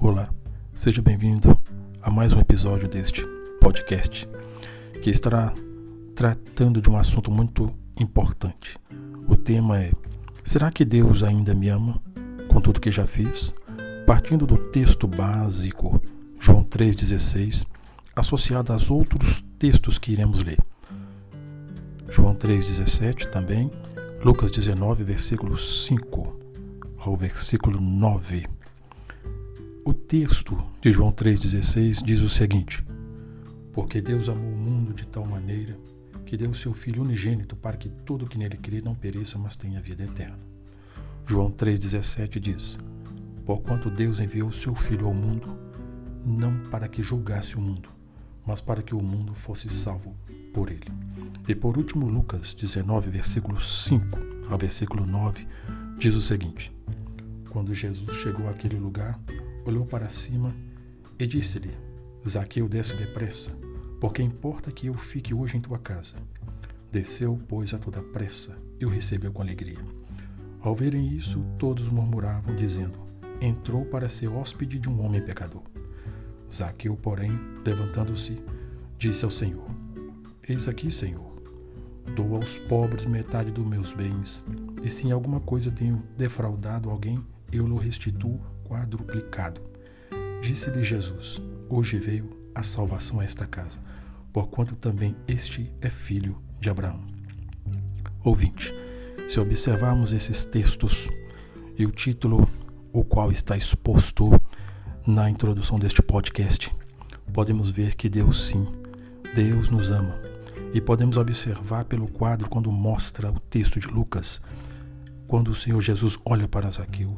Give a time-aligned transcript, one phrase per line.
[0.00, 0.28] Olá,
[0.74, 1.58] seja bem-vindo
[2.02, 3.24] a mais um episódio deste
[3.60, 4.28] podcast
[5.02, 5.54] que estará
[6.14, 8.78] tratando de um assunto muito importante.
[9.26, 9.92] O tema é:
[10.44, 12.00] Será que Deus ainda me ama
[12.48, 13.54] com tudo que já fiz?
[14.06, 16.00] Partindo do texto básico,
[16.38, 17.66] João 3,16,
[18.14, 20.58] associado aos outros textos que iremos ler.
[22.10, 23.70] João 3,17 também,
[24.22, 26.36] Lucas 19, versículo 5
[26.98, 28.55] ao versículo 9.
[29.88, 32.84] O texto de João 3,16 diz o seguinte:
[33.72, 35.78] Porque Deus amou o mundo de tal maneira
[36.24, 39.54] que deu o seu Filho unigênito para que todo que nele crê não pereça, mas
[39.54, 40.40] tenha vida eterna.
[41.24, 42.80] João 3,17 diz:
[43.44, 45.56] Porquanto Deus enviou o seu Filho ao mundo,
[46.24, 47.88] não para que julgasse o mundo,
[48.44, 50.16] mas para que o mundo fosse salvo
[50.52, 50.90] por ele.
[51.46, 54.18] E por último, Lucas 19, versículo 5
[54.50, 55.46] ao versículo 9,
[55.96, 56.72] diz o seguinte:
[57.50, 59.16] Quando Jesus chegou àquele lugar,
[59.66, 60.54] olhou para cima
[61.18, 61.72] e disse-lhe:
[62.26, 63.58] Zaqueu, desce depressa,
[64.00, 66.16] porque importa que eu fique hoje em tua casa.
[66.90, 69.78] Desceu, pois, a toda pressa e o recebeu com alegria.
[70.60, 72.98] Ao verem isso, todos murmuravam, dizendo:
[73.40, 75.62] Entrou para ser hóspede de um homem pecador.
[76.52, 77.32] Zaqueu, porém,
[77.64, 78.40] levantando-se,
[78.96, 79.68] disse ao Senhor:
[80.48, 81.42] Eis aqui, Senhor,
[82.14, 84.44] dou aos pobres metade dos meus bens,
[84.82, 87.22] e se em alguma coisa tenho defraudado alguém,
[87.52, 89.60] eu lhe restituo quadruplicado.
[90.42, 93.78] Disse-lhe Jesus: Hoje veio a salvação a esta casa,
[94.32, 97.00] porquanto também este é filho de Abraão.
[98.24, 98.74] Ouvinte,
[99.28, 101.08] se observarmos esses textos
[101.78, 102.48] e o título,
[102.92, 104.30] o qual está exposto
[105.06, 106.74] na introdução deste podcast,
[107.32, 108.66] podemos ver que Deus sim,
[109.34, 110.18] Deus nos ama.
[110.72, 114.40] E podemos observar pelo quadro quando mostra o texto de Lucas,
[115.26, 117.16] quando o Senhor Jesus olha para Zaqueu,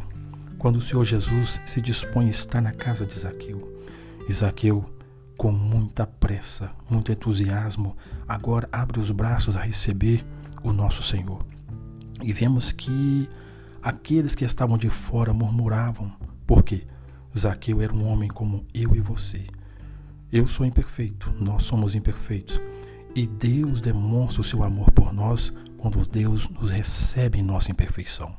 [0.59, 3.81] quando o Senhor Jesus se dispõe a estar na casa de Zaqueu.
[4.29, 4.85] E Zaqueu,
[5.37, 7.97] com muita pressa, muito entusiasmo,
[8.27, 10.27] agora abre os braços a receber
[10.63, 11.47] o nosso Senhor.
[12.23, 13.29] E vemos que
[13.83, 16.13] aqueles que estavam de fora murmuravam,
[16.47, 16.87] porque
[17.37, 19.47] Zaqueu era um homem como eu e você.
[20.31, 22.61] Eu sou imperfeito, nós somos imperfeitos.
[23.15, 28.35] E Deus demonstra o seu amor por nós quando Deus nos recebe em nossa imperfeição.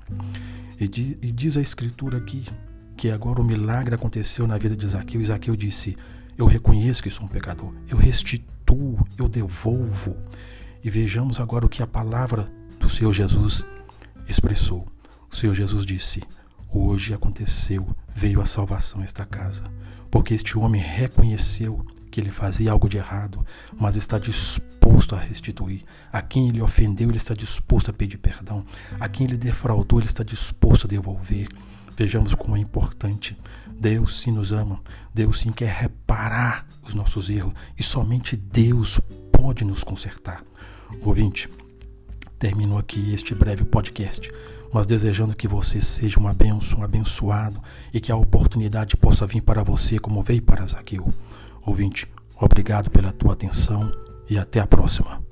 [0.79, 2.45] E, diz a Escritura aqui
[2.95, 5.19] que agora o milagre aconteceu na vida de Zaqueu.
[5.19, 5.97] E Zaqueu disse:
[6.37, 10.15] Eu reconheço que sou um pecador, eu restituo, eu devolvo.
[10.81, 13.65] E vejamos agora o que a palavra do Senhor Jesus
[14.27, 14.87] expressou.
[15.29, 16.23] O Senhor Jesus disse:
[16.71, 17.85] Hoje aconteceu,
[18.19, 19.63] veio a salvação a esta casa,
[20.11, 23.45] porque este homem reconheceu que ele fazia algo de errado,
[23.79, 25.85] mas está disposto a restituir.
[26.11, 28.65] A quem ele ofendeu, ele está disposto a pedir perdão.
[28.99, 31.47] A quem ele defraudou, ele está disposto a devolver.
[31.95, 33.37] Vejamos como é importante.
[33.79, 34.81] Deus sim nos ama.
[35.13, 37.53] Deus sim quer reparar os nossos erros.
[37.77, 38.99] E somente Deus
[39.31, 40.43] pode nos consertar.
[41.01, 41.47] Ouvinte,
[42.37, 44.29] termino aqui este breve podcast,
[44.73, 47.61] mas desejando que você seja uma bênção, um abençoado
[47.93, 51.07] e que a oportunidade possa vir para você como veio para Zaqueu.
[51.65, 52.07] Ouvinte,
[52.39, 53.91] obrigado pela tua atenção
[54.29, 55.28] e até a próxima.